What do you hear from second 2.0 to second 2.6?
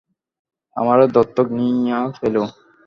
ফেলো।